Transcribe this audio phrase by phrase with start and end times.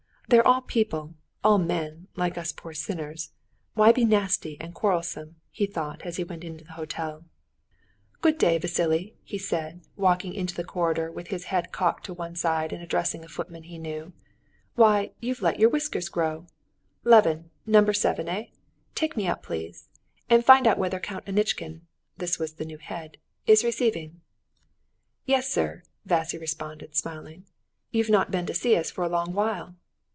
[0.29, 1.13] "They're all people,
[1.43, 3.31] all men, like us poor sinners;
[3.73, 7.25] why be nasty and quarrelsome?" he thought as he went into the hotel.
[8.21, 12.35] "Good day, Vassily," he said, walking into the corridor with his hat cocked on one
[12.37, 14.13] side, and addressing a footman he knew;
[14.75, 16.47] "why, you've let your whiskers grow!
[17.03, 18.45] Levin, number seven, eh?
[18.95, 19.89] Take me up, please.
[20.29, 21.81] And find out whether Count Anitchkin"
[22.17, 24.21] (this was the new head) "is receiving."
[25.25, 27.43] "Yes, sir," Vassily responded, smiling.
[27.91, 29.75] "You've not been to see us for a long while."